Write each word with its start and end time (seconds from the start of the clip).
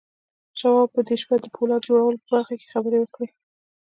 شواب 0.59 0.89
په 0.95 1.01
دې 1.07 1.15
شپه 1.21 1.35
د 1.43 1.45
پولاد 1.55 1.81
جوړولو 1.87 2.21
په 2.21 2.27
برخه 2.33 2.53
کې 2.59 2.71
خبرې 2.73 2.97
وکړې. 2.99 3.27